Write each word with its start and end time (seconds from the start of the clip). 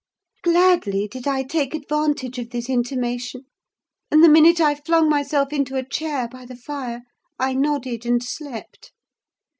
Gladly 0.41 1.07
did 1.07 1.27
I 1.27 1.43
take 1.43 1.75
advantage 1.75 2.39
of 2.39 2.49
this 2.49 2.69
intimation; 2.69 3.43
and 4.09 4.23
the 4.23 4.29
minute 4.29 4.59
I 4.59 4.73
flung 4.73 5.07
myself 5.09 5.53
into 5.53 5.75
a 5.75 5.83
chair, 5.87 6.27
by 6.27 6.43
the 6.43 6.55
fire, 6.55 7.03
I 7.37 7.53
nodded, 7.53 8.07
and 8.07 8.23
slept. 8.23 8.93